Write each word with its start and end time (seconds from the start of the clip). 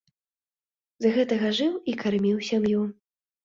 З 1.03 1.11
гэтага 1.19 1.47
жыў 1.59 1.77
і 1.93 1.97
карміў 2.03 2.37
сям'ю. 2.51 2.81